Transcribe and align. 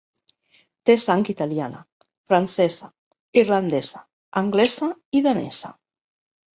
Té 0.89 0.95
sang 1.03 1.25
italiana, 1.33 1.83
francesa, 2.33 2.91
irlandesa, 3.45 4.05
anglesa 4.45 4.93
i 5.23 5.27
danesa. 5.31 5.77